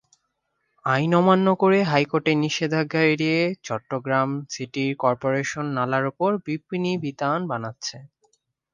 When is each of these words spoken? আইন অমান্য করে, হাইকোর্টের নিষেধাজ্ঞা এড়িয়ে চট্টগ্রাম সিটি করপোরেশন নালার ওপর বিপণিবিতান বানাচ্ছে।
আইন 0.85 1.11
অমান্য 1.19 1.47
করে, 1.61 1.79
হাইকোর্টের 1.83 2.37
নিষেধাজ্ঞা 2.43 3.01
এড়িয়ে 3.11 3.39
চট্টগ্রাম 3.63 4.29
সিটি 4.53 4.85
করপোরেশন 5.03 5.65
নালার 5.77 6.05
ওপর 6.11 6.29
বিপণিবিতান 6.45 7.39
বানাচ্ছে। 7.51 7.97